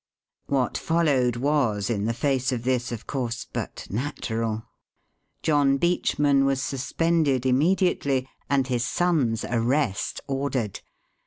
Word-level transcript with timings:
What 0.47 0.79
followed 0.79 1.35
was, 1.35 1.87
in 1.87 2.05
the 2.05 2.13
face 2.15 2.51
of 2.51 2.63
this, 2.63 2.91
of 2.91 3.05
course, 3.05 3.45
but 3.45 3.85
natural. 3.91 4.63
John 5.43 5.77
Beachman 5.77 6.43
was 6.43 6.59
suspended 6.59 7.45
immediately, 7.45 8.27
and 8.49 8.65
his 8.65 8.83
son's 8.83 9.45
arrest 9.45 10.19
ordered. 10.25 10.79